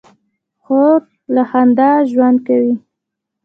خور 0.63 0.99
له 1.35 1.41
خندا 1.49 1.91
ژوند 2.11 2.37
کوي. 2.47 2.73